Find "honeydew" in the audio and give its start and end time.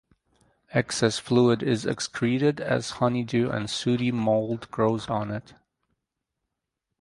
2.97-3.51